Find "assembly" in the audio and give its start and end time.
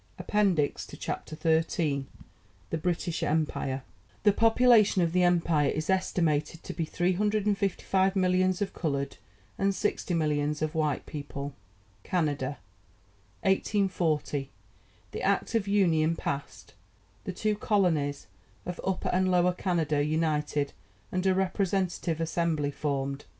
22.19-22.71